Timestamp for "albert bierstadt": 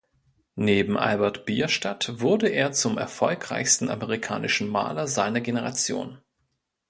0.97-2.19